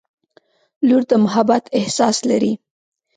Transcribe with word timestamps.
•لور 0.87 1.03
د 1.09 1.11
محبت 1.25 1.63
احساس 1.79 2.17
لري. 2.29 2.53